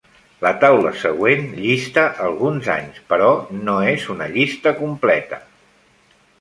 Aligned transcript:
La 0.43 0.51
taula 0.61 0.93
següent 1.01 1.45
llista 1.57 2.07
alguns 2.29 2.71
anys, 2.77 2.97
però 3.13 3.29
no 3.69 3.77
és 3.95 4.09
una 4.17 4.33
llista 4.35 4.77
completa. 4.85 5.43